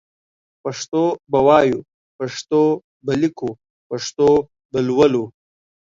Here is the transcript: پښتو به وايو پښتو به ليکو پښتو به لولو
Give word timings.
پښتو 0.63 1.03
به 1.31 1.39
وايو 1.47 1.79
پښتو 2.17 2.61
به 3.05 3.13
ليکو 3.21 3.49
پښتو 3.89 4.29
به 4.71 4.79
لولو 4.87 5.23